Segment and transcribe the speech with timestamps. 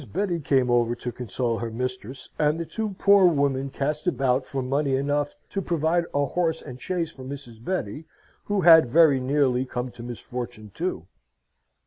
[0.11, 4.63] Betty came over to console her mistress: and the two poor women cast about for
[4.63, 7.63] money enough to provide a horse and chaise for Mrs.
[7.63, 8.05] Betty,
[8.45, 11.05] who had very nearly come to misfortune, too.